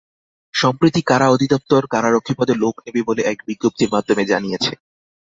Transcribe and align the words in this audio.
সম্প্রতি 0.53 1.01
কারা 1.01 1.27
অধিদপ্তর 1.29 1.81
কারারক্ষী 1.93 2.33
পদে 2.39 2.53
লোক 2.63 2.75
নেবে 2.85 3.01
বলে 3.07 3.21
এক 3.23 3.37
বিজ্ঞপ্তির 3.47 3.93
মাধ্যমে 3.95 4.23
জানিয়েছে। 4.25 4.71